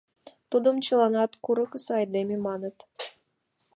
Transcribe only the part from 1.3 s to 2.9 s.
курыкысо айдеме маныт.